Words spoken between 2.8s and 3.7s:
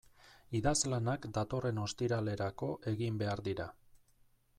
egin behar dira.